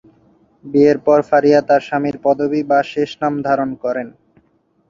[0.65, 4.07] বিয়ের পর ফারিয়া তার স্বামীর পদবী বা শেষ নাম ধারণ করেন।